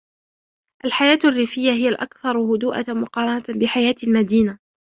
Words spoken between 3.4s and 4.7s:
بحياة المدينة.